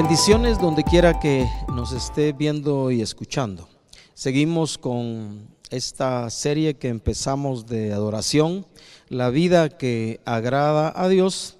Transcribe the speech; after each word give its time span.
Bendiciones 0.00 0.60
donde 0.60 0.84
quiera 0.84 1.18
que 1.18 1.44
nos 1.74 1.90
esté 1.90 2.32
viendo 2.32 2.92
y 2.92 3.02
escuchando. 3.02 3.68
Seguimos 4.14 4.78
con 4.78 5.48
esta 5.70 6.30
serie 6.30 6.74
que 6.74 6.86
empezamos 6.86 7.66
de 7.66 7.92
adoración, 7.92 8.64
la 9.08 9.30
vida 9.30 9.70
que 9.70 10.20
agrada 10.24 10.92
a 10.94 11.08
Dios. 11.08 11.56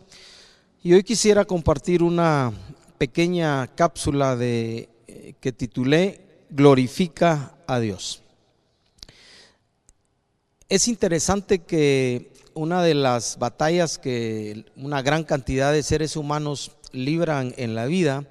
Y 0.84 0.92
hoy 0.92 1.02
quisiera 1.02 1.46
compartir 1.46 2.04
una 2.04 2.52
pequeña 2.96 3.66
cápsula 3.74 4.36
de 4.36 4.88
eh, 5.08 5.34
que 5.40 5.50
titulé 5.50 6.44
Glorifica 6.48 7.56
a 7.66 7.80
Dios. 7.80 8.22
Es 10.68 10.86
interesante 10.86 11.58
que 11.58 12.30
una 12.54 12.82
de 12.82 12.94
las 12.94 13.36
batallas 13.38 13.98
que 13.98 14.64
una 14.76 15.02
gran 15.02 15.24
cantidad 15.24 15.72
de 15.72 15.82
seres 15.82 16.14
humanos 16.16 16.72
libran 16.92 17.54
en 17.56 17.74
la 17.74 17.86
vida 17.86 18.26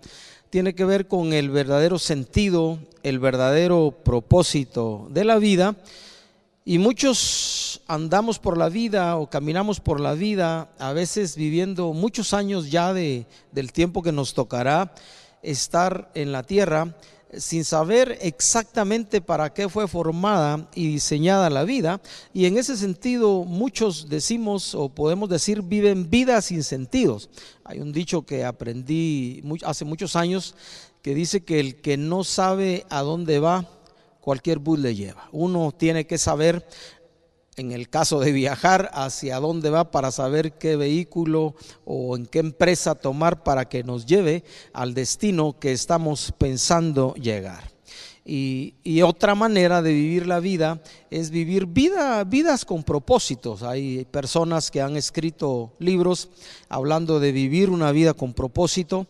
tiene 0.49 0.75
que 0.75 0.85
ver 0.85 1.07
con 1.07 1.33
el 1.33 1.49
verdadero 1.49 1.99
sentido, 1.99 2.79
el 3.03 3.19
verdadero 3.19 3.99
propósito 4.03 5.07
de 5.09 5.25
la 5.25 5.37
vida. 5.37 5.75
Y 6.63 6.79
muchos 6.79 7.81
andamos 7.87 8.39
por 8.39 8.57
la 8.57 8.69
vida 8.69 9.17
o 9.17 9.29
caminamos 9.29 9.79
por 9.79 9.99
la 9.99 10.13
vida, 10.13 10.69
a 10.79 10.93
veces 10.93 11.35
viviendo 11.35 11.93
muchos 11.93 12.33
años 12.33 12.69
ya 12.71 12.93
de, 12.93 13.25
del 13.51 13.71
tiempo 13.71 14.03
que 14.03 14.11
nos 14.11 14.33
tocará 14.33 14.93
estar 15.41 16.11
en 16.13 16.31
la 16.31 16.43
tierra, 16.43 16.95
sin 17.33 17.65
saber 17.65 18.17
exactamente 18.21 19.21
para 19.21 19.53
qué 19.53 19.69
fue 19.69 19.87
formada 19.87 20.69
y 20.73 20.87
diseñada 20.87 21.49
la 21.49 21.63
vida. 21.63 22.01
Y 22.33 22.45
en 22.45 22.57
ese 22.57 22.77
sentido 22.77 23.43
muchos 23.43 24.09
decimos 24.09 24.73
o 24.75 24.89
podemos 24.89 25.29
decir 25.29 25.61
viven 25.61 26.09
vidas 26.09 26.45
sin 26.45 26.63
sentidos. 26.63 27.29
Hay 27.63 27.79
un 27.79 27.91
dicho 27.91 28.23
que 28.23 28.45
aprendí 28.45 29.43
hace 29.63 29.85
muchos 29.85 30.15
años 30.15 30.55
que 31.01 31.13
dice 31.13 31.43
que 31.43 31.59
el 31.59 31.81
que 31.81 31.97
no 31.97 32.23
sabe 32.23 32.85
a 32.89 33.01
dónde 33.01 33.39
va, 33.39 33.65
cualquier 34.21 34.59
bus 34.59 34.79
le 34.79 34.95
lleva. 34.95 35.29
Uno 35.31 35.71
tiene 35.71 36.05
que 36.05 36.17
saber 36.17 36.67
en 37.57 37.71
el 37.71 37.89
caso 37.89 38.19
de 38.19 38.31
viajar, 38.31 38.89
hacia 38.93 39.39
dónde 39.39 39.71
va 39.71 39.89
para 39.89 40.11
saber 40.11 40.53
qué 40.53 40.75
vehículo 40.75 41.55
o 41.85 42.15
en 42.15 42.27
qué 42.27 42.39
empresa 42.39 42.93
tomar 42.93 43.43
para 43.43 43.67
que 43.67 43.83
nos 43.83 44.05
lleve 44.05 44.43
al 44.73 44.93
destino 44.93 45.57
que 45.59 45.71
estamos 45.71 46.31
pensando 46.37 47.15
llegar. 47.15 47.75
Y, 48.29 49.01
otra 49.01 49.35
manera 49.35 49.81
de 49.81 49.93
vivir 49.93 50.27
la 50.27 50.41
vida 50.41 50.81
es 51.09 51.29
vivir 51.29 51.65
vida, 51.65 52.23
vidas 52.25 52.65
con 52.65 52.83
propósitos. 52.83 53.63
Hay 53.63 54.05
personas 54.11 54.69
que 54.69 54.81
han 54.81 54.97
escrito 54.97 55.73
libros 55.79 56.29
hablando 56.67 57.21
de 57.21 57.31
vivir 57.31 57.69
una 57.69 57.91
vida 57.93 58.13
con 58.13 58.33
propósito. 58.33 59.07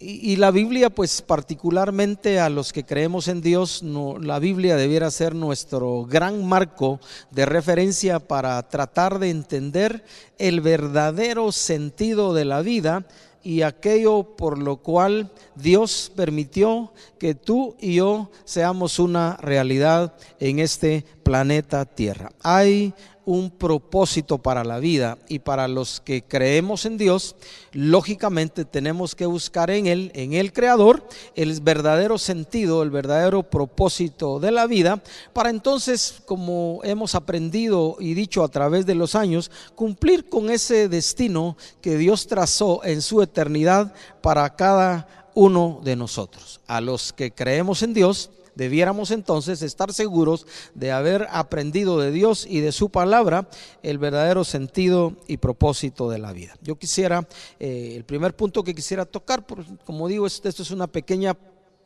Y, 0.00 0.36
la 0.36 0.52
Biblia, 0.52 0.90
pues 0.90 1.22
particularmente 1.22 2.38
a 2.38 2.48
los 2.48 2.72
que 2.72 2.84
creemos 2.84 3.26
en 3.26 3.40
Dios, 3.40 3.82
la 3.82 4.38
Biblia 4.38 4.76
debiera 4.76 5.10
ser 5.10 5.34
nuestro 5.34 6.04
gran 6.04 6.46
marco 6.46 7.00
de 7.32 7.44
referencia 7.44 8.20
para 8.20 8.62
tratar 8.68 9.18
de 9.18 9.30
entender 9.30 10.04
el 10.38 10.60
verdadero 10.60 11.50
sentido 11.50 12.32
de 12.32 12.44
la 12.44 12.62
vida 12.62 13.06
y 13.42 13.62
aquello 13.62 14.36
por 14.36 14.58
lo 14.58 14.76
cual 14.76 15.32
Dios 15.56 16.12
permitió 16.14 16.92
que 17.18 17.34
tú 17.34 17.74
y 17.80 17.94
yo 17.94 18.30
seamos 18.44 18.98
una 18.98 19.36
realidad 19.38 20.14
en 20.38 20.60
este 20.60 21.04
planeta 21.28 21.84
Tierra. 21.84 22.32
Hay 22.42 22.94
un 23.26 23.50
propósito 23.50 24.38
para 24.38 24.64
la 24.64 24.78
vida 24.78 25.18
y 25.28 25.40
para 25.40 25.68
los 25.68 26.00
que 26.00 26.22
creemos 26.22 26.86
en 26.86 26.96
Dios, 26.96 27.36
lógicamente 27.72 28.64
tenemos 28.64 29.14
que 29.14 29.26
buscar 29.26 29.70
en 29.70 29.86
Él, 29.86 30.10
en 30.14 30.32
el 30.32 30.54
Creador, 30.54 31.06
el 31.34 31.60
verdadero 31.60 32.16
sentido, 32.16 32.82
el 32.82 32.88
verdadero 32.88 33.42
propósito 33.42 34.40
de 34.40 34.50
la 34.50 34.66
vida, 34.66 35.02
para 35.34 35.50
entonces, 35.50 36.22
como 36.24 36.80
hemos 36.82 37.14
aprendido 37.14 37.98
y 38.00 38.14
dicho 38.14 38.42
a 38.42 38.48
través 38.48 38.86
de 38.86 38.94
los 38.94 39.14
años, 39.14 39.50
cumplir 39.74 40.30
con 40.30 40.48
ese 40.48 40.88
destino 40.88 41.58
que 41.82 41.98
Dios 41.98 42.26
trazó 42.26 42.82
en 42.84 43.02
su 43.02 43.20
eternidad 43.20 43.92
para 44.22 44.48
cada 44.56 45.28
uno 45.34 45.82
de 45.84 45.94
nosotros. 45.94 46.62
A 46.66 46.80
los 46.80 47.12
que 47.12 47.32
creemos 47.32 47.82
en 47.82 47.92
Dios, 47.92 48.30
debiéramos 48.58 49.12
entonces 49.12 49.62
estar 49.62 49.92
seguros 49.92 50.44
de 50.74 50.90
haber 50.90 51.28
aprendido 51.30 52.00
de 52.00 52.10
Dios 52.10 52.44
y 52.44 52.60
de 52.60 52.72
su 52.72 52.90
palabra 52.90 53.48
el 53.84 53.98
verdadero 53.98 54.42
sentido 54.42 55.16
y 55.28 55.36
propósito 55.36 56.10
de 56.10 56.18
la 56.18 56.32
vida. 56.32 56.56
Yo 56.60 56.76
quisiera, 56.76 57.28
eh, 57.60 57.92
el 57.94 58.04
primer 58.04 58.34
punto 58.34 58.64
que 58.64 58.74
quisiera 58.74 59.04
tocar, 59.04 59.46
como 59.84 60.08
digo, 60.08 60.26
esto 60.26 60.48
es 60.48 60.70
una 60.72 60.88
pequeña 60.88 61.36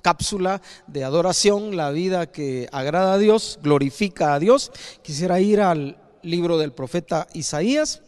cápsula 0.02 0.62
de 0.86 1.04
adoración, 1.04 1.76
la 1.76 1.90
vida 1.90 2.32
que 2.32 2.70
agrada 2.72 3.12
a 3.12 3.18
Dios, 3.18 3.58
glorifica 3.62 4.32
a 4.32 4.38
Dios. 4.38 4.72
Quisiera 5.02 5.40
ir 5.40 5.60
al 5.60 5.98
libro 6.22 6.56
del 6.56 6.72
profeta 6.72 7.28
Isaías 7.34 8.00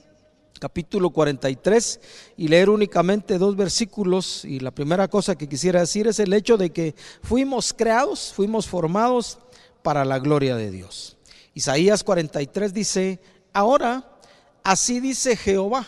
capítulo 0.65 1.11
43 1.11 2.01
y 2.39 2.49
leer 2.49 2.71
únicamente 2.71 3.37
dos 3.37 3.55
versículos. 3.55 4.47
Y 4.47 4.61
la 4.61 4.71
primera 4.71 5.09
cosa 5.09 5.37
que 5.37 5.47
quisiera 5.47 5.81
decir 5.81 6.07
es 6.07 6.19
el 6.21 6.33
hecho 6.33 6.57
de 6.57 6.71
que 6.71 6.95
fuimos 7.23 7.75
creados, 7.75 8.33
fuimos 8.35 8.67
formados 8.67 9.39
para 9.83 10.07
la 10.07 10.19
gloria 10.19 10.57
de 10.57 10.71
Dios. 10.71 11.19
Isaías 11.53 12.03
43 12.03 12.73
dice, 12.73 13.21
ahora 13.53 14.11
así 14.63 15.01
dice 15.01 15.37
Jehová, 15.37 15.87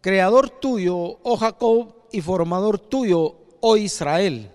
creador 0.00 0.50
tuyo, 0.50 1.18
oh 1.24 1.36
Jacob, 1.36 1.92
y 2.12 2.20
formador 2.20 2.78
tuyo, 2.78 3.38
oh 3.58 3.76
Israel. 3.76 4.52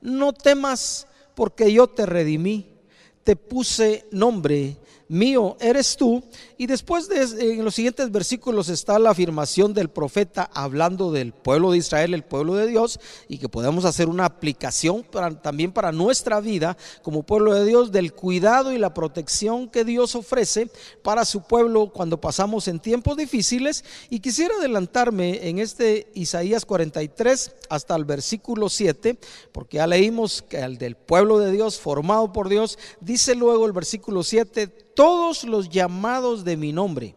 No 0.00 0.32
temas 0.32 1.08
porque 1.34 1.72
yo 1.72 1.88
te 1.88 2.06
redimí, 2.06 2.76
te 3.24 3.34
puse 3.34 4.06
nombre 4.12 4.76
mío 5.08 5.56
eres 5.60 5.96
tú. 5.96 6.22
Y 6.56 6.66
después 6.66 7.08
de, 7.08 7.52
en 7.52 7.64
los 7.64 7.74
siguientes 7.74 8.10
versículos 8.10 8.68
está 8.68 8.98
la 8.98 9.10
afirmación 9.10 9.74
del 9.74 9.88
profeta 9.88 10.48
hablando 10.52 11.12
del 11.12 11.32
pueblo 11.32 11.72
de 11.72 11.78
Israel, 11.78 12.14
el 12.14 12.24
pueblo 12.24 12.54
de 12.54 12.66
Dios, 12.66 13.00
y 13.28 13.38
que 13.38 13.48
podemos 13.48 13.84
hacer 13.84 14.08
una 14.08 14.24
aplicación 14.24 15.04
también 15.42 15.72
para 15.72 15.92
nuestra 15.92 16.40
vida 16.40 16.76
como 17.02 17.22
pueblo 17.22 17.54
de 17.54 17.64
Dios 17.64 17.92
del 17.92 18.12
cuidado 18.12 18.72
y 18.72 18.78
la 18.78 18.94
protección 18.94 19.68
que 19.68 19.84
Dios 19.84 20.14
ofrece 20.14 20.70
para 21.02 21.24
su 21.24 21.42
pueblo 21.42 21.90
cuando 21.92 22.20
pasamos 22.20 22.68
en 22.68 22.80
tiempos 22.80 23.16
difíciles. 23.16 23.84
Y 24.10 24.20
quisiera 24.20 24.54
adelantarme 24.56 25.48
en 25.48 25.58
este 25.58 26.10
Isaías 26.14 26.64
43 26.64 27.54
hasta 27.70 27.96
el 27.96 28.04
versículo 28.04 28.68
7, 28.68 29.18
porque 29.52 29.78
ya 29.78 29.86
leímos 29.86 30.42
que 30.42 30.58
el 30.58 30.78
del 30.78 30.96
pueblo 30.96 31.38
de 31.38 31.52
Dios 31.52 31.78
formado 31.78 32.32
por 32.32 32.48
Dios, 32.48 32.78
dice 33.00 33.34
luego 33.34 33.66
el 33.66 33.72
versículo 33.72 34.22
7, 34.22 34.88
todos 34.98 35.44
los 35.44 35.68
llamados 35.68 36.42
de 36.42 36.56
mi 36.56 36.72
nombre. 36.72 37.14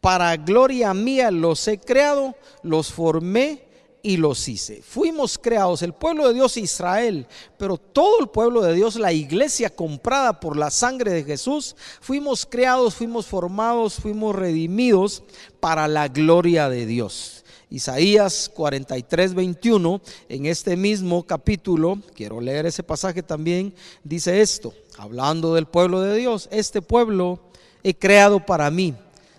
Para 0.00 0.36
gloria 0.36 0.94
mía 0.94 1.32
los 1.32 1.66
he 1.66 1.80
creado, 1.80 2.36
los 2.62 2.92
formé 2.92 3.66
y 4.04 4.18
los 4.18 4.46
hice. 4.46 4.82
Fuimos 4.82 5.36
creados, 5.36 5.82
el 5.82 5.94
pueblo 5.94 6.28
de 6.28 6.34
Dios 6.34 6.56
Israel, 6.56 7.26
pero 7.58 7.76
todo 7.76 8.20
el 8.20 8.28
pueblo 8.28 8.62
de 8.62 8.72
Dios, 8.72 8.94
la 8.94 9.12
iglesia 9.12 9.68
comprada 9.68 10.38
por 10.38 10.56
la 10.56 10.70
sangre 10.70 11.10
de 11.10 11.24
Jesús, 11.24 11.74
fuimos 12.00 12.46
creados, 12.46 12.94
fuimos 12.94 13.26
formados, 13.26 13.94
fuimos 13.96 14.36
redimidos 14.36 15.24
para 15.58 15.88
la 15.88 16.06
gloria 16.06 16.68
de 16.68 16.86
Dios. 16.86 17.44
Isaías 17.68 18.48
43, 18.54 19.34
21, 19.34 20.00
en 20.28 20.46
este 20.46 20.76
mismo 20.76 21.24
capítulo, 21.26 21.98
quiero 22.14 22.40
leer 22.40 22.66
ese 22.66 22.84
pasaje 22.84 23.24
también, 23.24 23.74
dice 24.04 24.40
esto, 24.40 24.72
hablando 24.98 25.52
del 25.54 25.66
pueblo 25.66 26.00
de 26.00 26.16
Dios, 26.16 26.48
este 26.52 26.80
pueblo 26.80 27.40
he 27.82 27.94
creado 27.94 28.44
para 28.44 28.70
mí, 28.70 28.94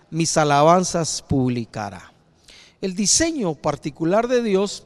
mis 0.09 0.35
alabanzas 0.35 1.23
publicará. 1.25 2.11
El 2.81 2.95
diseño 2.95 3.55
particular 3.55 4.27
de 4.27 4.43
Dios 4.43 4.85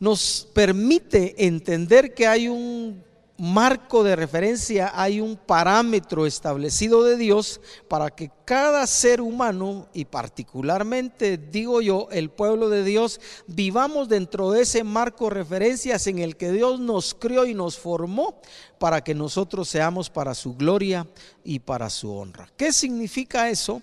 nos 0.00 0.48
permite 0.52 1.46
entender 1.46 2.14
que 2.14 2.26
hay 2.26 2.48
un 2.48 3.02
marco 3.40 4.04
de 4.04 4.16
referencia, 4.16 4.92
hay 4.94 5.18
un 5.18 5.34
parámetro 5.34 6.26
establecido 6.26 7.02
de 7.04 7.16
Dios 7.16 7.62
para 7.88 8.10
que 8.10 8.30
cada 8.44 8.86
ser 8.86 9.22
humano, 9.22 9.88
y 9.94 10.04
particularmente 10.04 11.38
digo 11.38 11.80
yo, 11.80 12.08
el 12.12 12.28
pueblo 12.28 12.68
de 12.68 12.84
Dios, 12.84 13.18
vivamos 13.46 14.10
dentro 14.10 14.50
de 14.50 14.60
ese 14.60 14.84
marco 14.84 15.24
de 15.24 15.36
referencias 15.36 16.06
en 16.06 16.18
el 16.18 16.36
que 16.36 16.52
Dios 16.52 16.80
nos 16.80 17.14
crió 17.14 17.46
y 17.46 17.54
nos 17.54 17.78
formó 17.78 18.42
para 18.78 19.02
que 19.02 19.14
nosotros 19.14 19.70
seamos 19.70 20.10
para 20.10 20.34
su 20.34 20.54
gloria 20.54 21.06
y 21.42 21.60
para 21.60 21.88
su 21.88 22.14
honra. 22.14 22.46
¿Qué 22.58 22.74
significa 22.74 23.48
eso? 23.48 23.80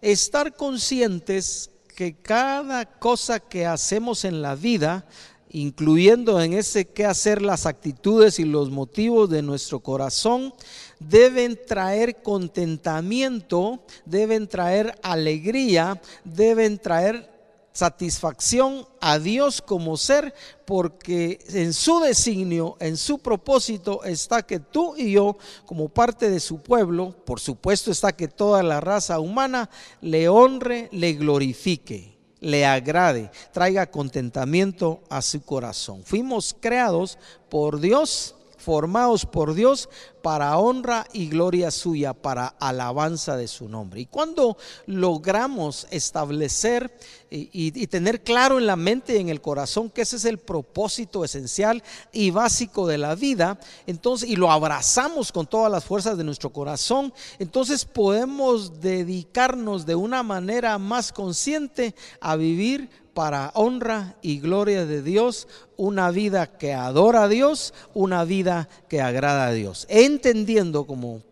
Estar 0.00 0.54
conscientes 0.54 1.68
que 1.96 2.14
cada 2.14 2.86
cosa 2.86 3.40
que 3.40 3.66
hacemos 3.66 4.24
en 4.24 4.40
la 4.40 4.54
vida 4.54 5.04
incluyendo 5.50 6.40
en 6.40 6.54
ese 6.54 6.86
qué 6.86 7.04
hacer 7.04 7.42
las 7.42 7.66
actitudes 7.66 8.38
y 8.38 8.44
los 8.44 8.70
motivos 8.70 9.28
de 9.28 9.42
nuestro 9.42 9.80
corazón, 9.80 10.54
deben 10.98 11.58
traer 11.66 12.22
contentamiento, 12.22 13.82
deben 14.04 14.46
traer 14.48 14.94
alegría, 15.02 16.00
deben 16.24 16.78
traer 16.78 17.28
satisfacción 17.72 18.86
a 19.00 19.18
Dios 19.18 19.62
como 19.62 19.96
ser, 19.96 20.34
porque 20.66 21.38
en 21.48 21.72
su 21.72 22.00
designio, 22.00 22.76
en 22.80 22.96
su 22.96 23.18
propósito 23.18 24.04
está 24.04 24.42
que 24.42 24.60
tú 24.60 24.94
y 24.96 25.12
yo, 25.12 25.36
como 25.66 25.88
parte 25.88 26.30
de 26.30 26.40
su 26.40 26.60
pueblo, 26.60 27.14
por 27.24 27.40
supuesto 27.40 27.90
está 27.90 28.12
que 28.12 28.28
toda 28.28 28.62
la 28.62 28.80
raza 28.80 29.18
humana 29.20 29.70
le 30.00 30.28
honre, 30.28 30.88
le 30.92 31.14
glorifique, 31.14 32.19
le 32.40 32.66
agrade, 32.66 33.30
traiga 33.52 33.90
contentamiento 33.90 35.00
a 35.08 35.22
su 35.22 35.42
corazón. 35.42 36.02
Fuimos 36.04 36.56
creados 36.58 37.18
por 37.48 37.80
Dios 37.80 38.34
formados 38.60 39.24
por 39.24 39.54
Dios 39.54 39.88
para 40.22 40.58
honra 40.58 41.06
y 41.12 41.28
gloria 41.28 41.70
suya, 41.70 42.12
para 42.12 42.46
alabanza 42.58 43.36
de 43.36 43.48
su 43.48 43.68
nombre. 43.68 44.00
Y 44.00 44.06
cuando 44.06 44.56
logramos 44.86 45.86
establecer 45.90 46.92
y, 47.30 47.86
tener 47.86 48.22
claro 48.22 48.58
en 48.58 48.66
la 48.66 48.76
mente 48.76 49.14
y 49.14 49.20
en 49.20 49.28
el 49.28 49.40
corazón 49.40 49.88
que 49.88 50.02
ese 50.02 50.16
es 50.16 50.24
el 50.24 50.38
propósito 50.38 51.24
esencial 51.24 51.82
y 52.12 52.30
básico 52.30 52.86
de 52.86 52.98
la 52.98 53.14
vida, 53.14 53.58
entonces, 53.86 54.28
y 54.28 54.36
lo 54.36 54.50
abrazamos 54.50 55.30
con 55.30 55.46
todas 55.46 55.70
las 55.70 55.84
fuerzas 55.84 56.18
de 56.18 56.24
nuestro 56.24 56.50
corazón, 56.50 57.12
entonces 57.38 57.84
podemos 57.84 58.80
dedicarnos 58.80 59.86
de 59.86 59.94
una 59.94 60.22
manera 60.22 60.78
más 60.78 61.12
consciente 61.12 61.94
a 62.20 62.36
vivir 62.36 62.90
para 63.14 63.50
honra 63.54 64.16
y 64.22 64.40
gloria 64.40 64.86
de 64.86 65.02
Dios, 65.02 65.48
una 65.76 66.10
vida 66.10 66.46
que 66.46 66.74
adora 66.74 67.24
a 67.24 67.28
Dios, 67.28 67.74
una 67.94 68.24
vida 68.24 68.68
que 68.88 69.00
agrada 69.00 69.46
a 69.46 69.52
Dios. 69.52 69.86
Entendiendo 70.10 70.86
como 70.86 71.22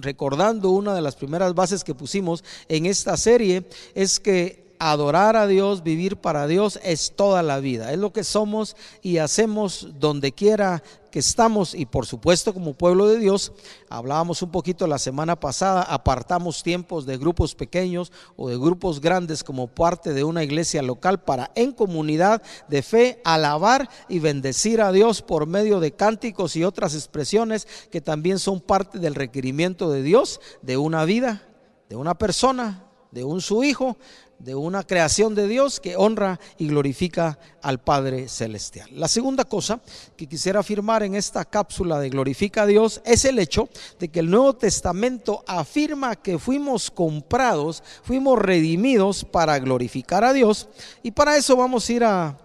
recordando 0.00 0.70
una 0.70 0.92
de 0.94 1.00
las 1.02 1.14
primeras 1.14 1.54
bases 1.54 1.84
que 1.84 1.94
pusimos 1.94 2.42
en 2.68 2.86
esta 2.86 3.16
serie, 3.16 3.64
es 3.94 4.18
que 4.18 4.63
adorar 4.78 5.36
a 5.36 5.46
Dios, 5.46 5.82
vivir 5.82 6.16
para 6.16 6.46
Dios 6.46 6.78
es 6.82 7.12
toda 7.14 7.42
la 7.42 7.60
vida. 7.60 7.92
Es 7.92 7.98
lo 7.98 8.12
que 8.12 8.24
somos 8.24 8.76
y 9.02 9.18
hacemos 9.18 9.88
donde 9.98 10.32
quiera 10.32 10.82
que 11.14 11.20
estamos 11.20 11.76
y 11.76 11.86
por 11.86 12.06
supuesto 12.06 12.52
como 12.52 12.74
pueblo 12.74 13.06
de 13.06 13.20
Dios, 13.20 13.52
hablábamos 13.88 14.42
un 14.42 14.50
poquito 14.50 14.88
la 14.88 14.98
semana 14.98 15.38
pasada, 15.38 15.82
apartamos 15.82 16.64
tiempos 16.64 17.06
de 17.06 17.16
grupos 17.18 17.54
pequeños 17.54 18.10
o 18.34 18.48
de 18.48 18.58
grupos 18.58 19.00
grandes 19.00 19.44
como 19.44 19.68
parte 19.68 20.12
de 20.12 20.24
una 20.24 20.42
iglesia 20.42 20.82
local 20.82 21.22
para 21.22 21.52
en 21.54 21.70
comunidad 21.70 22.42
de 22.66 22.82
fe 22.82 23.22
alabar 23.24 23.88
y 24.08 24.18
bendecir 24.18 24.80
a 24.80 24.90
Dios 24.90 25.22
por 25.22 25.46
medio 25.46 25.78
de 25.78 25.92
cánticos 25.92 26.56
y 26.56 26.64
otras 26.64 26.96
expresiones 26.96 27.68
que 27.92 28.00
también 28.00 28.40
son 28.40 28.60
parte 28.60 28.98
del 28.98 29.14
requerimiento 29.14 29.92
de 29.92 30.02
Dios 30.02 30.40
de 30.62 30.78
una 30.78 31.04
vida, 31.04 31.42
de 31.88 31.94
una 31.94 32.18
persona, 32.18 32.84
de 33.12 33.22
un 33.22 33.40
su 33.40 33.62
hijo, 33.62 33.96
de 34.38 34.54
una 34.54 34.82
creación 34.82 35.34
de 35.34 35.48
Dios 35.48 35.80
que 35.80 35.96
honra 35.96 36.38
y 36.58 36.68
glorifica 36.68 37.38
al 37.62 37.80
Padre 37.80 38.28
Celestial. 38.28 38.88
La 38.92 39.08
segunda 39.08 39.44
cosa 39.44 39.80
que 40.16 40.26
quisiera 40.26 40.60
afirmar 40.60 41.02
en 41.02 41.14
esta 41.14 41.44
cápsula 41.44 41.98
de 41.98 42.10
Glorifica 42.10 42.62
a 42.62 42.66
Dios 42.66 43.00
es 43.04 43.24
el 43.24 43.38
hecho 43.38 43.68
de 43.98 44.08
que 44.08 44.20
el 44.20 44.30
Nuevo 44.30 44.54
Testamento 44.54 45.44
afirma 45.46 46.16
que 46.16 46.38
fuimos 46.38 46.90
comprados, 46.90 47.82
fuimos 48.02 48.38
redimidos 48.38 49.24
para 49.24 49.58
glorificar 49.58 50.24
a 50.24 50.32
Dios 50.32 50.68
y 51.02 51.12
para 51.12 51.36
eso 51.36 51.56
vamos 51.56 51.88
a 51.88 51.92
ir 51.92 52.04
a, 52.04 52.38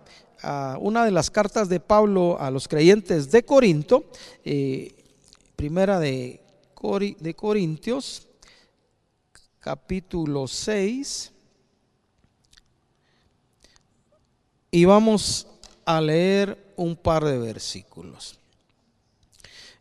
una 0.80 1.04
de 1.04 1.12
las 1.12 1.30
cartas 1.30 1.68
de 1.68 1.82
Pablo 1.82 2.40
a 2.40 2.50
los 2.50 2.70
creyentes 2.70 3.30
de 3.30 3.44
Corinto, 3.44 4.06
eh, 4.46 4.96
primera 5.58 6.00
de, 6.00 6.40
de 7.20 7.34
Corintios, 7.36 8.30
capítulo 9.60 10.48
6. 10.48 11.34
Y 14.72 14.86
vamos 14.86 15.48
a 15.86 16.00
leer 16.00 16.74
un 16.76 16.96
par 16.96 17.26
de 17.26 17.40
versículos. 17.40 18.38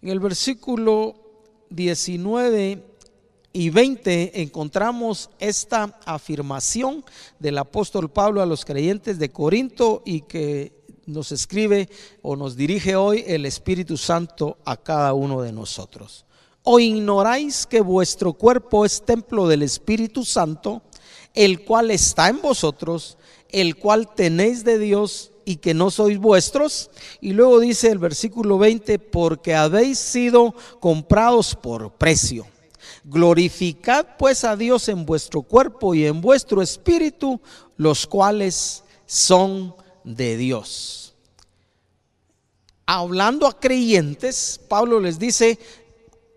En 0.01 0.09
el 0.09 0.21
versículo 0.21 1.15
19 1.71 2.83
y 3.53 3.71
20 3.71 4.41
encontramos 4.41 5.29
esta 5.39 5.99
afirmación 6.07 7.05
del 7.39 7.59
apóstol 7.59 8.11
Pablo 8.11 8.41
a 8.41 8.47
los 8.47 8.65
creyentes 8.65 9.19
de 9.19 9.31
Corinto 9.31 10.03
y 10.07 10.23
que 10.23 10.73
nos 11.05 11.33
escribe 11.33 11.89
o 12.23 12.37
nos 12.37 12.57
dirige 12.57 12.97
hoy 12.97 13.25
el 13.27 13.45
Espíritu 13.45 13.97
Santo 13.97 14.59
a 14.65 14.77
cada 14.77 15.13
uno 15.13 15.43
de 15.43 15.53
nosotros. 15.53 16.25
¿O 16.63 16.79
ignoráis 16.79 17.67
que 17.67 17.81
vuestro 17.81 18.33
cuerpo 18.33 18.85
es 18.85 19.03
templo 19.05 19.49
del 19.49 19.63
Espíritu 19.63 20.25
Santo, 20.25 20.83
el 21.35 21.65
cual 21.65 21.91
está 21.91 22.29
en 22.29 22.41
vosotros, 22.41 23.17
el 23.51 23.77
cual 23.77 24.15
tenéis 24.15 24.65
de 24.65 24.79
Dios 24.79 25.33
y 25.45 25.57
que 25.57 25.75
no 25.75 25.91
sois 25.91 26.19
vuestros. 26.19 26.91
Y 27.21 27.33
luego 27.33 27.61
dice 27.61 27.91
el 27.91 27.99
versículo 27.99 28.59
20, 28.59 28.99
porque 28.99 29.55
habéis 29.55 29.99
sido 29.99 30.55
comprados 30.81 31.55
por 31.55 31.93
precio. 31.93 32.47
Glorificad 33.05 34.07
pues 34.19 34.45
a 34.45 34.57
Dios 34.57 34.89
en 34.89 35.07
vuestro 35.07 35.43
cuerpo 35.43 35.95
y 35.95 36.05
en 36.05 36.21
vuestro 36.21 36.61
espíritu, 36.61 37.41
los 37.77 38.07
cuales 38.07 38.85
son 39.07 39.75
de 40.05 40.37
Dios. 40.37 41.15
Hablando 42.85 43.47
a 43.47 43.59
creyentes, 43.59 44.61
Pablo 44.69 45.01
les 45.01 45.19
dice, 45.19 45.59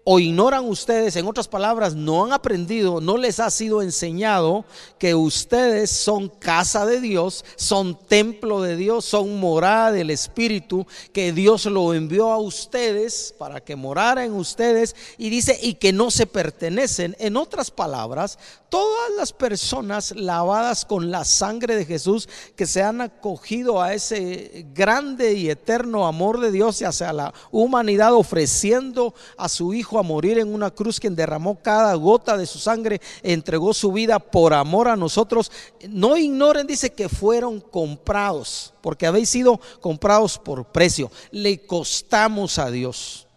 o 0.04 0.20
ignoran 0.20 0.68
ustedes, 0.68 1.16
en 1.16 1.28
otras 1.28 1.48
palabras, 1.48 1.94
no 1.94 2.26
han 2.26 2.34
aprendido, 2.34 3.02
no 3.02 3.18
les 3.18 3.40
ha 3.40 3.52
sido 3.52 3.84
enseñado 3.84 4.66
que 4.98 5.14
ustedes 5.14 5.92
son 5.92 6.28
casa 6.28 6.88
de 6.88 7.00
Dios, 7.00 7.46
son 7.56 7.98
templo 8.08 8.62
de 8.62 8.76
Dios, 8.76 9.06
son 9.06 9.40
morada 9.40 9.92
del 9.92 10.10
Espíritu, 10.10 10.88
que 11.14 11.34
Dios 11.34 11.66
lo 11.66 11.94
envió 11.94 12.32
a 12.32 12.40
ustedes 12.40 13.36
para 13.38 13.62
que 13.62 13.76
morara 13.76 14.26
en 14.26 14.34
ustedes 14.34 14.96
y 15.20 15.30
dice, 15.30 15.60
y 15.62 15.76
que 15.76 15.94
no 15.94 16.10
se 16.10 16.26
pertenecen. 16.26 17.16
En 17.20 17.38
otras 17.38 17.70
palabras, 17.70 18.40
todas 18.70 19.12
las 19.18 19.34
personas 19.34 20.16
lavadas 20.16 20.84
con 20.86 21.12
la 21.12 21.26
sangre 21.26 21.76
de 21.76 21.86
Jesús 21.86 22.28
que 22.56 22.66
se 22.66 22.82
han 22.82 23.02
acogido 23.02 23.82
a 23.82 23.94
ese 23.94 24.66
grande 24.74 25.34
y 25.34 25.50
eterno 25.50 26.08
amor 26.08 26.40
de 26.40 26.52
Dios 26.52 26.82
hacia 26.82 27.14
la 27.14 27.34
humanidad 27.52 28.14
ofreciendo 28.14 29.14
a 29.38 29.48
su 29.48 29.74
Hijo 29.74 29.91
a 30.00 30.04
morir 30.04 30.40
en 30.40 30.54
una 30.54 30.72
cruz 30.72 31.00
quien 31.00 31.16
derramó 31.16 31.60
cada 31.62 31.94
gota 31.96 32.38
de 32.38 32.46
su 32.46 32.60
sangre, 32.60 33.02
entregó 33.24 33.74
su 33.74 33.92
vida 33.92 34.20
por 34.20 34.54
amor 34.54 34.88
a 34.88 34.96
nosotros. 34.96 35.52
No 35.90 36.18
ignoren, 36.18 36.68
dice 36.68 36.92
que 36.92 37.10
fueron 37.10 37.60
comprados, 37.60 38.74
porque 38.82 39.08
habéis 39.08 39.30
sido 39.30 39.60
comprados 39.80 40.38
por 40.38 40.66
precio. 40.66 41.12
Le 41.32 41.66
costamos 41.66 42.58
a 42.60 42.70
Dios. 42.70 43.28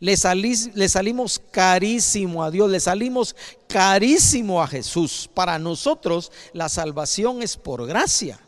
Le, 0.00 0.16
le, 0.74 0.88
salimos 0.88 1.40
carísimo 1.50 2.44
a 2.44 2.50
Dios, 2.50 2.70
le 2.70 2.78
salimos 2.78 3.34
carísimo 3.66 4.62
a 4.62 4.68
Jesús. 4.68 5.28
Para 5.34 5.58
nosotros 5.58 6.30
la 6.52 6.68
salvación 6.68 7.42
es 7.42 7.56
por 7.56 7.86
gracia. 7.86 8.38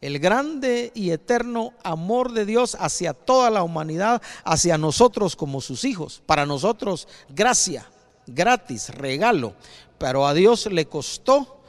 El 0.00 0.18
grande 0.18 0.92
y 0.94 1.10
eterno 1.10 1.74
amor 1.82 2.32
de 2.32 2.46
Dios 2.46 2.74
hacia 2.80 3.12
toda 3.12 3.50
la 3.50 3.62
humanidad, 3.62 4.22
hacia 4.44 4.78
nosotros 4.78 5.36
como 5.36 5.60
sus 5.60 5.84
hijos. 5.84 6.22
Para 6.24 6.46
nosotros 6.46 7.06
gracia, 7.28 7.86
gratis, 8.26 8.88
regalo. 8.94 9.52
Pero 9.98 10.26
a 10.26 10.32
Dios 10.32 10.66
le 10.66 10.86
costó 10.86 11.60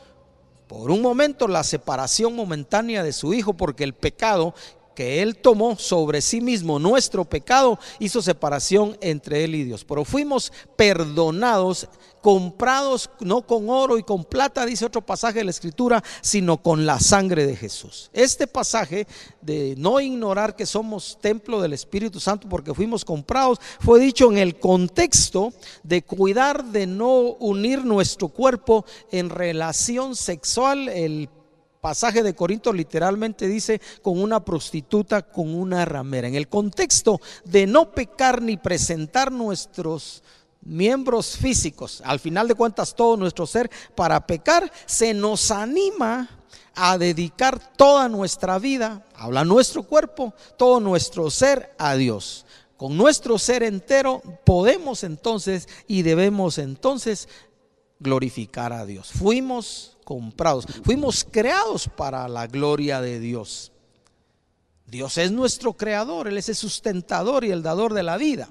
por 0.67 0.91
un 0.91 1.01
momento 1.01 1.49
la 1.49 1.65
separación 1.65 2.33
momentánea 2.33 3.03
de 3.03 3.11
su 3.11 3.33
hijo 3.33 3.53
porque 3.53 3.83
el 3.83 3.93
pecado 3.93 4.55
que 4.95 5.21
Él 5.21 5.37
tomó 5.37 5.77
sobre 5.77 6.21
sí 6.21 6.41
mismo 6.41 6.79
nuestro 6.79 7.25
pecado, 7.25 7.79
hizo 7.99 8.21
separación 8.21 8.97
entre 9.01 9.43
Él 9.43 9.55
y 9.55 9.63
Dios. 9.63 9.85
Pero 9.85 10.05
fuimos 10.05 10.51
perdonados, 10.75 11.87
comprados 12.21 13.09
no 13.19 13.41
con 13.41 13.69
oro 13.69 13.97
y 13.97 14.03
con 14.03 14.23
plata, 14.23 14.65
dice 14.65 14.85
otro 14.85 15.01
pasaje 15.01 15.39
de 15.39 15.45
la 15.45 15.51
Escritura, 15.51 16.03
sino 16.21 16.61
con 16.61 16.85
la 16.85 16.99
sangre 16.99 17.45
de 17.45 17.55
Jesús. 17.55 18.09
Este 18.13 18.47
pasaje 18.47 19.07
de 19.41 19.75
no 19.77 19.99
ignorar 19.99 20.55
que 20.55 20.65
somos 20.65 21.17
templo 21.21 21.61
del 21.61 21.73
Espíritu 21.73 22.19
Santo 22.19 22.47
porque 22.47 22.73
fuimos 22.73 23.05
comprados, 23.05 23.59
fue 23.79 23.99
dicho 23.99 24.31
en 24.31 24.37
el 24.37 24.59
contexto 24.59 25.53
de 25.83 26.03
cuidar 26.03 26.65
de 26.65 26.87
no 26.87 27.11
unir 27.39 27.83
nuestro 27.83 28.27
cuerpo 28.27 28.85
en 29.11 29.29
relación 29.29 30.15
sexual, 30.15 30.89
el 30.89 31.29
pasaje 31.81 32.21
de 32.21 32.35
Corinto 32.35 32.71
literalmente 32.71 33.47
dice 33.47 33.81
con 34.01 34.21
una 34.21 34.45
prostituta, 34.45 35.23
con 35.23 35.53
una 35.53 35.83
ramera. 35.83 36.27
En 36.27 36.35
el 36.35 36.47
contexto 36.47 37.19
de 37.43 37.67
no 37.67 37.91
pecar 37.91 38.41
ni 38.41 38.55
presentar 38.55 39.31
nuestros 39.31 40.23
miembros 40.61 41.35
físicos, 41.35 42.01
al 42.05 42.19
final 42.19 42.47
de 42.47 42.55
cuentas 42.55 42.95
todo 42.95 43.17
nuestro 43.17 43.47
ser 43.47 43.69
para 43.95 44.25
pecar, 44.27 44.71
se 44.85 45.13
nos 45.13 45.49
anima 45.49 46.29
a 46.75 46.97
dedicar 46.97 47.73
toda 47.75 48.07
nuestra 48.07 48.59
vida, 48.59 49.03
habla 49.15 49.43
nuestro 49.43 49.83
cuerpo, 49.83 50.33
todo 50.57 50.79
nuestro 50.79 51.29
ser 51.31 51.73
a 51.79 51.95
Dios. 51.95 52.45
Con 52.77 52.95
nuestro 52.95 53.37
ser 53.37 53.63
entero 53.63 54.21
podemos 54.43 55.03
entonces 55.03 55.67
y 55.87 56.03
debemos 56.03 56.57
entonces 56.57 57.27
glorificar 57.99 58.71
a 58.73 58.85
Dios. 58.85 59.11
Fuimos 59.11 59.90
comprados, 60.03 60.65
fuimos 60.83 61.25
creados 61.29 61.89
para 61.95 62.27
la 62.27 62.47
gloria 62.47 63.01
de 63.01 63.19
Dios. 63.19 63.71
Dios 64.87 65.17
es 65.17 65.31
nuestro 65.31 65.73
creador, 65.73 66.27
Él 66.27 66.37
es 66.37 66.49
el 66.49 66.55
sustentador 66.55 67.45
y 67.45 67.51
el 67.51 67.63
dador 67.63 67.93
de 67.93 68.03
la 68.03 68.17
vida. 68.17 68.49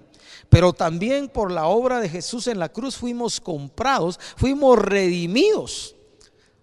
Pero 0.48 0.72
también 0.72 1.28
por 1.28 1.52
la 1.52 1.66
obra 1.66 2.00
de 2.00 2.08
Jesús 2.08 2.46
en 2.46 2.58
la 2.58 2.70
cruz 2.70 2.96
fuimos 2.96 3.40
comprados, 3.40 4.18
fuimos 4.36 4.78
redimidos. 4.78 5.96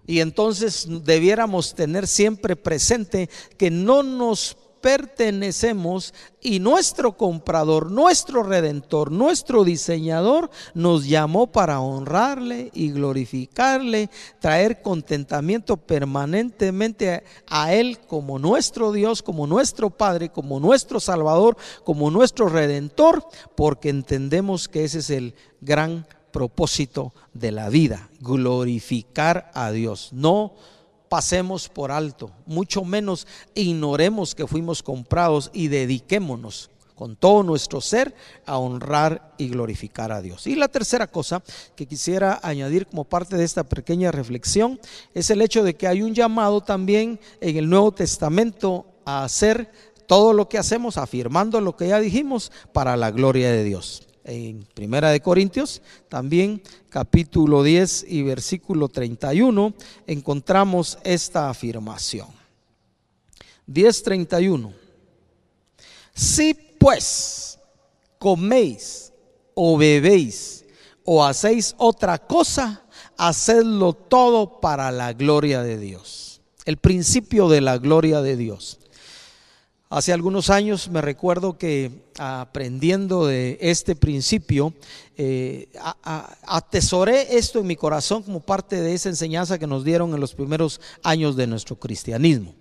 Y 0.08 0.22
entonces 0.22 0.88
debiéramos 1.04 1.76
tener 1.76 2.08
siempre 2.08 2.56
presente 2.56 3.30
que 3.58 3.70
no 3.70 4.04
nos 4.04 4.58
pertenecemos 4.82 6.14
y 6.42 6.60
nuestro 6.60 7.18
comprador, 7.18 7.92
nuestro 7.92 8.44
redentor, 8.44 9.12
nuestro 9.12 9.64
diseñador 9.64 10.50
nos 10.74 11.08
llamó 11.08 11.48
para 11.48 11.80
honrarle 11.80 12.72
y 12.74 12.92
glorificarle, 12.92 14.10
traer 14.40 14.82
contentamiento 14.82 15.78
permanentemente 15.78 17.24
a 17.48 17.74
Él 17.74 18.00
como 18.00 18.40
nuestro 18.40 18.92
Dios, 18.92 19.24
como 19.24 19.48
nuestro 19.48 19.90
Padre, 19.90 20.30
como 20.30 20.60
nuestro 20.60 21.00
Salvador, 21.00 21.58
como 21.84 22.12
nuestro 22.12 22.50
redentor, 22.50 23.28
porque 23.56 23.90
entendemos 23.90 24.68
que 24.68 24.84
ese 24.86 25.00
es 25.00 25.10
el 25.10 25.36
gran 25.62 26.08
propósito 26.32 27.14
de 27.34 27.52
la 27.52 27.70
vida, 27.70 28.10
glorificar 28.20 29.52
a 29.54 29.72
Dios, 29.72 30.10
no 30.14 30.54
pasemos 31.10 31.70
por 31.70 31.92
alto, 31.92 32.32
mucho 32.46 32.84
menos 32.84 33.28
ignoremos 33.56 34.36
que 34.36 34.48
fuimos 34.48 34.84
comprados 34.84 35.50
y 35.54 35.68
dediquémonos 35.68 36.70
con 36.96 37.16
todo 37.16 37.44
nuestro 37.44 37.80
ser 37.80 38.16
a 38.48 38.58
honrar 38.58 39.34
y 39.38 39.50
glorificar 39.50 40.12
a 40.12 40.22
Dios. 40.22 40.48
Y 40.48 40.56
la 40.56 40.68
tercera 40.68 41.06
cosa 41.06 41.44
que 41.76 41.86
quisiera 41.86 42.40
añadir 42.42 42.88
como 42.88 43.04
parte 43.04 43.38
de 43.38 43.44
esta 43.44 43.64
pequeña 43.64 44.12
reflexión 44.12 44.80
es 45.14 45.30
el 45.30 45.44
hecho 45.44 45.64
de 45.64 45.76
que 45.76 45.88
hay 45.88 46.02
un 46.02 46.16
llamado 46.16 46.62
también 46.62 47.20
en 47.40 47.58
el 47.58 47.70
Nuevo 47.70 47.92
Testamento 47.92 48.88
a 49.06 49.24
hacer 49.24 49.72
todo 50.08 50.34
lo 50.34 50.50
que 50.50 50.58
hacemos, 50.58 50.98
afirmando 50.98 51.62
lo 51.62 51.76
que 51.76 51.90
ya 51.90 52.00
dijimos, 52.00 52.52
para 52.74 52.98
la 52.98 53.12
gloria 53.12 53.52
de 53.52 53.64
Dios 53.64 54.08
en 54.28 54.68
Primera 54.74 55.10
de 55.10 55.22
Corintios, 55.22 55.82
también 56.10 56.62
capítulo 56.90 57.64
10 57.64 58.06
y 58.08 58.22
versículo 58.22 58.90
31, 58.90 59.74
encontramos 60.06 61.00
esta 61.04 61.50
afirmación. 61.50 62.28
10:31. 63.66 64.74
Si 66.14 66.54
pues 66.54 67.60
coméis 68.18 69.12
o 69.54 69.78
bebéis 69.78 70.66
o 71.04 71.24
hacéis 71.24 71.74
otra 71.78 72.18
cosa, 72.18 72.84
hacedlo 73.18 73.94
todo 73.94 74.60
para 74.60 74.92
la 74.92 75.14
gloria 75.14 75.64
de 75.64 75.78
Dios. 75.78 76.42
El 76.66 76.78
principio 76.78 77.48
de 77.48 77.62
la 77.62 77.78
gloria 77.78 78.22
de 78.22 78.36
Dios. 78.36 78.80
Hace 79.90 80.12
algunos 80.12 80.50
años 80.50 80.90
me 80.90 81.00
recuerdo 81.00 81.58
que 81.58 82.04
aprendiendo 82.20 83.26
de 83.26 83.58
este 83.62 83.96
principio, 83.96 84.74
eh, 85.16 85.70
atesoré 86.44 87.38
esto 87.38 87.60
en 87.60 87.68
mi 87.68 87.78
corazón 87.78 88.24
como 88.24 88.42
parte 88.42 88.82
de 88.82 88.94
esa 88.94 89.08
enseñanza 89.08 89.58
que 89.58 89.66
nos 89.66 89.86
dieron 89.86 90.14
en 90.14 90.20
los 90.20 90.34
primeros 90.34 90.82
años 91.04 91.38
de 91.38 91.48
nuestro 91.48 91.78
cristianismo. 91.78 92.54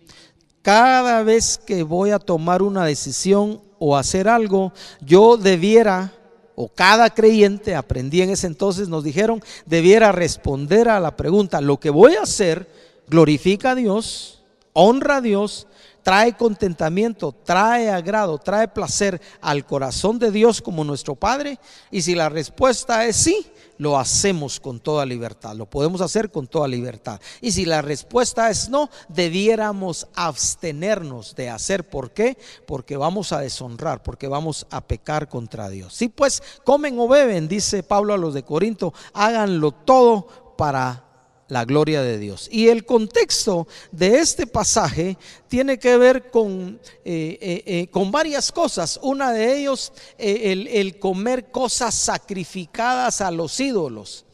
Cada 0.62 1.24
vez 1.24 1.58
que 1.58 1.82
voy 1.82 2.10
a 2.10 2.20
tomar 2.20 2.62
una 2.62 2.84
decisión 2.84 3.60
o 3.80 3.96
hacer 3.96 4.28
algo, 4.28 4.72
yo 5.00 5.36
debiera, 5.36 6.12
o 6.54 6.68
cada 6.68 7.10
creyente, 7.10 7.74
aprendí 7.74 8.22
en 8.22 8.30
ese 8.30 8.46
entonces, 8.46 8.88
nos 8.88 9.02
dijeron, 9.02 9.42
debiera 9.64 10.12
responder 10.12 10.88
a 10.88 11.00
la 11.00 11.16
pregunta, 11.16 11.60
lo 11.60 11.80
que 11.80 11.90
voy 11.90 12.14
a 12.14 12.22
hacer, 12.22 12.70
glorifica 13.08 13.72
a 13.72 13.74
Dios, 13.74 14.44
honra 14.72 15.16
a 15.16 15.20
Dios, 15.20 15.66
trae 16.06 16.36
contentamiento, 16.36 17.32
trae 17.32 17.90
agrado, 17.90 18.38
trae 18.38 18.68
placer 18.68 19.20
al 19.40 19.66
corazón 19.66 20.20
de 20.20 20.30
Dios 20.30 20.62
como 20.62 20.84
nuestro 20.84 21.16
Padre? 21.16 21.58
Y 21.90 22.02
si 22.02 22.14
la 22.14 22.28
respuesta 22.28 23.04
es 23.06 23.16
sí, 23.16 23.44
lo 23.78 23.98
hacemos 23.98 24.60
con 24.60 24.78
toda 24.78 25.04
libertad, 25.04 25.56
lo 25.56 25.66
podemos 25.66 26.00
hacer 26.00 26.30
con 26.30 26.46
toda 26.46 26.68
libertad. 26.68 27.20
Y 27.40 27.50
si 27.50 27.64
la 27.64 27.82
respuesta 27.82 28.48
es 28.50 28.68
no, 28.68 28.88
debiéramos 29.08 30.06
abstenernos 30.14 31.34
de 31.34 31.50
hacer. 31.50 31.90
¿Por 31.90 32.12
qué? 32.12 32.38
Porque 32.68 32.96
vamos 32.96 33.32
a 33.32 33.40
deshonrar, 33.40 34.04
porque 34.04 34.28
vamos 34.28 34.64
a 34.70 34.86
pecar 34.86 35.28
contra 35.28 35.68
Dios. 35.70 35.92
Si 35.92 36.08
pues 36.08 36.40
comen 36.62 37.00
o 37.00 37.08
beben, 37.08 37.48
dice 37.48 37.82
Pablo 37.82 38.14
a 38.14 38.16
los 38.16 38.32
de 38.32 38.44
Corinto, 38.44 38.94
háganlo 39.12 39.72
todo 39.72 40.54
para 40.56 41.05
la 41.48 41.64
gloria 41.64 42.02
de 42.02 42.18
Dios. 42.18 42.48
Y 42.50 42.68
el 42.68 42.84
contexto 42.84 43.66
de 43.92 44.18
este 44.18 44.46
pasaje 44.46 45.16
tiene 45.48 45.78
que 45.78 45.96
ver 45.96 46.30
con, 46.30 46.80
eh, 47.04 47.38
eh, 47.40 47.62
eh, 47.66 47.86
con 47.88 48.10
varias 48.10 48.50
cosas. 48.50 48.98
Una 49.02 49.32
de 49.32 49.58
ellos, 49.58 49.92
el, 50.18 50.66
el, 50.68 50.98
comer 50.98 51.50
cosas 51.50 51.94
sacrificadas 51.94 53.20
a 53.20 53.30
los 53.30 53.58
ídolos. 53.60 54.24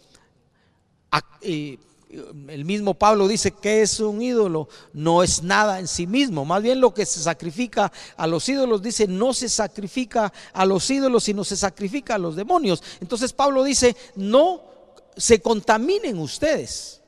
el 1.51 2.65
mismo 2.65 2.95
Pablo 2.95 3.29
dice 3.29 3.53
que 3.53 3.83
es 3.83 4.01
un 4.01 4.21
ídolo, 4.21 4.69
no 4.93 5.23
es 5.23 5.43
nada 5.43 5.81
en 5.81 5.89
sí 5.89 6.07
mismo. 6.07 6.45
Más 6.47 6.63
bien 6.63 6.81
lo 6.81 6.95
que 6.95 7.05
se 7.05 7.21
sacrifica 7.21 7.93
a 8.17 8.27
los 8.27 8.49
ídolos, 8.49 8.81
dice, 8.83 9.07
no 9.07 9.35
se 9.35 9.51
sacrifica 9.51 10.33
a 10.55 10.65
los 10.65 10.89
ídolos, 10.91 11.25
sino 11.25 11.45
se 11.45 11.57
sacrifica 11.57 12.15
a 12.15 12.19
los 12.19 12.37
demonios. 12.37 12.83
Entonces 13.01 13.35
Pablo 13.35 13.65
dice, 13.65 13.97
no 14.15 14.63
se 15.15 15.41
contaminen 15.41 16.19
ustedes 16.19 17.02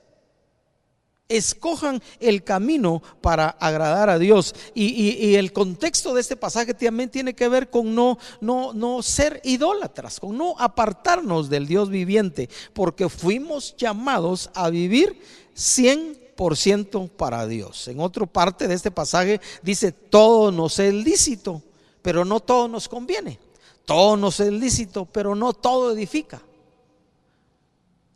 escojan 1.28 2.02
el 2.21 2.45
camino 2.45 3.02
para 3.21 3.49
agradar 3.49 4.11
a 4.11 4.19
Dios. 4.19 4.54
Y, 4.75 5.35
el 5.35 5.52
contexto 5.52 6.14
de 6.14 6.21
este 6.21 6.37
pasaje 6.37 6.75
también 6.75 7.11
tiene 7.11 7.35
que 7.35 7.49
ver 7.49 7.71
con 7.71 7.95
no, 7.95 8.19
no, 8.40 8.73
no 8.73 9.02
ser 9.02 9.40
idólatras, 9.45 10.21
con 10.21 10.37
no 10.37 10.54
apartarnos 10.59 11.49
del 11.49 11.66
Dios 11.66 11.88
viviente, 11.88 12.49
porque 12.73 13.09
fuimos 13.09 13.75
llamados 13.76 14.50
a 14.54 14.71
vivir 14.71 15.21
100% 15.57 17.09
para 17.11 17.47
Dios. 17.47 17.88
En 17.88 18.00
otra 18.00 18.26
parte 18.26 18.69
de 18.69 18.75
este 18.75 18.90
pasaje 18.90 19.40
dice, 19.62 19.93
todo 19.93 20.52
nos 20.52 20.78
es 20.78 20.93
lícito, 20.93 21.62
pero 22.02 22.25
no 22.25 22.40
todo 22.40 22.69
nos 22.69 22.88
conviene. 22.88 23.38
Todo 23.85 24.16
nos 24.16 24.40
es 24.40 24.50
lícito, 24.50 25.04
pero 25.04 25.35
no 25.35 25.52
todo 25.52 25.93
edifica. 25.93 26.40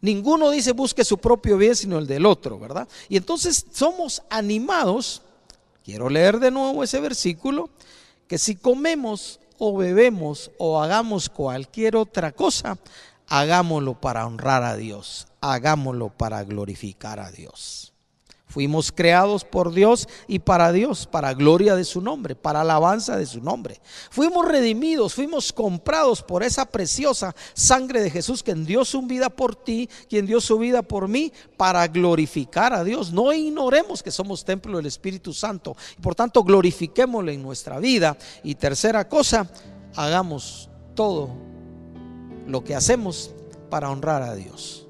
Ninguno 0.00 0.50
dice 0.50 0.72
busque 0.72 1.04
su 1.04 1.18
propio 1.18 1.56
bien, 1.56 1.74
sino 1.74 1.98
el 1.98 2.06
del 2.06 2.26
otro, 2.26 2.58
¿verdad? 2.58 2.86
Y 3.08 3.16
entonces 3.16 3.66
somos 3.72 4.22
animados, 4.30 5.22
quiero 5.84 6.08
leer 6.08 6.38
de 6.38 6.50
nuevo 6.50 6.84
ese 6.84 7.00
versículo, 7.00 7.70
que 8.28 8.38
si 8.38 8.54
comemos 8.54 9.40
o 9.58 9.76
bebemos 9.76 10.50
o 10.58 10.80
hagamos 10.80 11.28
cualquier 11.28 11.96
otra 11.96 12.32
cosa, 12.32 12.78
hagámoslo 13.26 14.00
para 14.00 14.26
honrar 14.26 14.62
a 14.62 14.76
Dios, 14.76 15.26
hagámoslo 15.40 16.10
para 16.10 16.44
glorificar 16.44 17.18
a 17.18 17.30
Dios. 17.32 17.92
Fuimos 18.48 18.90
creados 18.90 19.44
por 19.44 19.74
Dios 19.74 20.08
y 20.26 20.38
para 20.38 20.72
Dios, 20.72 21.06
para 21.06 21.34
gloria 21.34 21.76
de 21.76 21.84
su 21.84 22.00
nombre, 22.00 22.34
para 22.34 22.62
alabanza 22.62 23.18
de 23.18 23.26
su 23.26 23.42
nombre. 23.42 23.78
Fuimos 24.10 24.48
redimidos, 24.48 25.14
fuimos 25.14 25.52
comprados 25.52 26.22
por 26.22 26.42
esa 26.42 26.64
preciosa 26.64 27.36
sangre 27.52 28.00
de 28.00 28.10
Jesús, 28.10 28.42
quien 28.42 28.64
dio 28.64 28.86
su 28.86 29.02
vida 29.02 29.28
por 29.28 29.54
ti, 29.54 29.90
quien 30.08 30.24
dio 30.24 30.40
su 30.40 30.58
vida 30.58 30.80
por 30.80 31.08
mí, 31.08 31.30
para 31.58 31.86
glorificar 31.88 32.72
a 32.72 32.84
Dios. 32.84 33.12
No 33.12 33.34
ignoremos 33.34 34.02
que 34.02 34.10
somos 34.10 34.46
templo 34.46 34.78
del 34.78 34.86
Espíritu 34.86 35.34
Santo. 35.34 35.76
Por 36.00 36.14
tanto, 36.14 36.42
glorifiquémosle 36.42 37.34
en 37.34 37.42
nuestra 37.42 37.78
vida. 37.78 38.16
Y 38.42 38.54
tercera 38.54 39.08
cosa, 39.10 39.50
hagamos 39.94 40.70
todo 40.94 41.28
lo 42.46 42.64
que 42.64 42.74
hacemos 42.74 43.34
para 43.68 43.90
honrar 43.90 44.22
a 44.22 44.34
Dios 44.34 44.87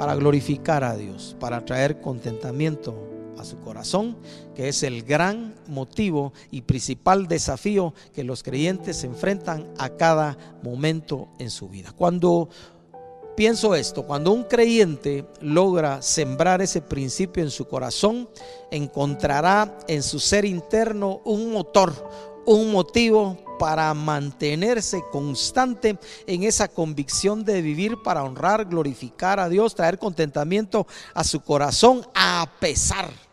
para 0.00 0.14
glorificar 0.14 0.82
a 0.82 0.96
Dios, 0.96 1.36
para 1.38 1.62
traer 1.62 2.00
contentamiento 2.00 2.96
a 3.36 3.44
su 3.44 3.60
corazón, 3.60 4.16
que 4.54 4.66
es 4.66 4.82
el 4.82 5.02
gran 5.02 5.54
motivo 5.66 6.32
y 6.50 6.62
principal 6.62 7.28
desafío 7.28 7.92
que 8.14 8.24
los 8.24 8.42
creyentes 8.42 8.96
se 8.96 9.08
enfrentan 9.08 9.70
a 9.76 9.90
cada 9.90 10.38
momento 10.62 11.28
en 11.38 11.50
su 11.50 11.68
vida. 11.68 11.92
Cuando 11.92 12.48
pienso 13.36 13.74
esto, 13.74 14.06
cuando 14.06 14.32
un 14.32 14.44
creyente 14.44 15.26
logra 15.42 16.00
sembrar 16.00 16.62
ese 16.62 16.80
principio 16.80 17.42
en 17.42 17.50
su 17.50 17.68
corazón, 17.68 18.26
encontrará 18.70 19.76
en 19.86 20.02
su 20.02 20.18
ser 20.18 20.46
interno 20.46 21.20
un 21.26 21.52
motor, 21.52 21.92
un 22.50 22.72
motivo 22.72 23.38
para 23.60 23.94
mantenerse 23.94 25.04
constante 25.12 25.96
en 26.26 26.42
esa 26.42 26.66
convicción 26.66 27.44
de 27.44 27.62
vivir 27.62 28.02
para 28.02 28.24
honrar, 28.24 28.64
glorificar 28.64 29.38
a 29.38 29.48
Dios, 29.48 29.76
traer 29.76 29.98
contentamiento 29.98 30.86
a 31.14 31.22
su 31.22 31.40
corazón 31.42 32.04
a 32.12 32.50
pesar 32.58 33.29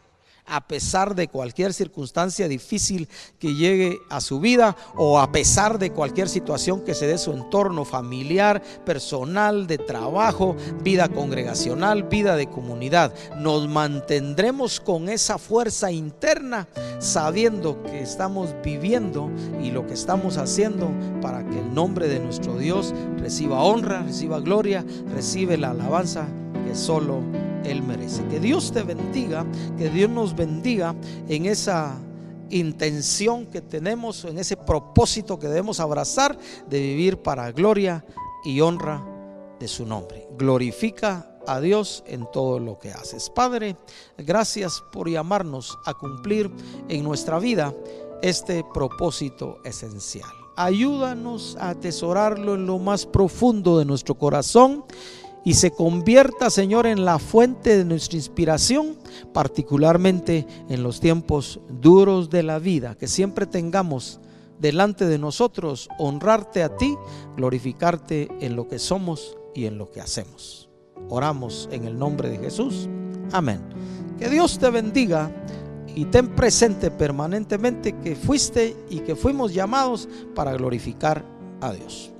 a 0.47 0.67
pesar 0.67 1.15
de 1.15 1.27
cualquier 1.27 1.73
circunstancia 1.73 2.47
difícil 2.47 3.07
que 3.39 3.53
llegue 3.53 3.99
a 4.09 4.21
su 4.21 4.39
vida 4.39 4.75
o 4.95 5.19
a 5.19 5.31
pesar 5.31 5.77
de 5.77 5.91
cualquier 5.91 6.29
situación 6.29 6.81
que 6.83 6.95
se 6.95 7.07
dé 7.07 7.17
su 7.17 7.33
entorno 7.33 7.85
familiar, 7.85 8.61
personal, 8.85 9.67
de 9.67 9.77
trabajo, 9.77 10.55
vida 10.83 11.09
congregacional, 11.09 12.03
vida 12.03 12.35
de 12.35 12.47
comunidad. 12.47 13.13
Nos 13.37 13.67
mantendremos 13.67 14.79
con 14.79 15.09
esa 15.09 15.37
fuerza 15.37 15.91
interna 15.91 16.67
sabiendo 16.99 17.83
que 17.83 18.01
estamos 18.01 18.55
viviendo 18.63 19.29
y 19.61 19.71
lo 19.71 19.85
que 19.85 19.93
estamos 19.93 20.37
haciendo 20.37 20.89
para 21.21 21.47
que 21.47 21.59
el 21.59 21.73
nombre 21.73 22.07
de 22.07 22.19
nuestro 22.19 22.57
Dios 22.57 22.93
reciba 23.17 23.61
honra, 23.61 24.03
reciba 24.03 24.39
gloria, 24.39 24.85
recibe 25.13 25.57
la 25.57 25.71
alabanza 25.71 26.27
que 26.65 26.75
solo 26.75 27.21
Él 27.67 27.83
merece. 27.83 28.25
Que 28.27 28.39
Dios 28.39 28.71
te 28.71 28.83
bendiga, 28.83 29.45
que 29.77 29.89
Dios 29.89 30.09
nos 30.09 30.35
bendiga 30.35 30.95
en 31.27 31.45
esa 31.45 31.97
intención 32.49 33.45
que 33.45 33.61
tenemos, 33.61 34.23
en 34.25 34.39
ese 34.39 34.55
propósito 34.55 35.37
que 35.37 35.47
debemos 35.47 35.79
abrazar 35.79 36.37
de 36.69 36.79
vivir 36.79 37.21
para 37.21 37.51
gloria 37.51 38.05
y 38.45 38.61
honra 38.61 39.03
de 39.59 39.67
su 39.67 39.85
nombre. 39.85 40.27
Glorifica 40.37 41.29
a 41.47 41.59
Dios 41.59 42.03
en 42.07 42.29
todo 42.31 42.59
lo 42.59 42.77
que 42.77 42.91
haces. 42.91 43.29
Padre, 43.29 43.75
gracias 44.17 44.83
por 44.91 45.09
llamarnos 45.09 45.77
a 45.85 45.93
cumplir 45.93 46.51
en 46.89 47.03
nuestra 47.03 47.39
vida 47.39 47.73
este 48.21 48.63
propósito 48.73 49.59
esencial. 49.63 50.29
Ayúdanos 50.55 51.55
a 51.59 51.69
atesorarlo 51.69 52.55
en 52.55 52.65
lo 52.65 52.79
más 52.79 53.05
profundo 53.05 53.77
de 53.77 53.85
nuestro 53.85 54.15
corazón 54.15 54.83
y 55.47 55.53
se 55.53 55.71
convierta, 55.71 56.49
Señor, 56.49 56.87
en 56.87 57.05
la 57.05 57.19
fuente 57.19 57.77
de 57.77 57.85
nuestra 57.85 58.17
inspiración, 58.17 58.97
particularmente 59.31 60.45
en 60.67 60.83
los 60.83 60.99
tiempos 60.99 61.61
duros 61.69 62.29
de 62.29 62.43
la 62.43 62.59
vida, 62.59 62.95
que 62.95 63.07
siempre 63.07 63.45
tengamos 63.45 64.19
delante 64.59 65.05
de 65.05 65.17
nosotros 65.17 65.87
honrarte 65.99 66.63
a 66.63 66.75
ti, 66.75 66.97
glorificarte 67.37 68.27
en 68.41 68.57
lo 68.57 68.67
que 68.67 68.77
somos 68.77 69.37
y 69.55 69.67
en 69.67 69.77
lo 69.77 69.89
que 69.89 70.01
hacemos. 70.01 70.67
Oramos 71.07 71.69
en 71.71 71.85
el 71.85 71.97
nombre 71.97 72.27
de 72.29 72.39
Jesús. 72.39 72.89
Amén. 73.31 73.61
Que 74.19 74.27
Dios 74.27 74.59
te 74.59 74.69
bendiga 74.69 75.31
y 75.95 76.03
ten 76.07 76.35
presente 76.35 76.91
permanentemente 76.91 77.95
que 77.99 78.17
fuiste 78.17 78.75
y 78.89 78.99
que 78.99 79.15
fuimos 79.15 79.53
llamados 79.53 80.09
para 80.35 80.51
glorificar 80.51 81.23
a 81.61 81.71
Dios. 81.71 82.11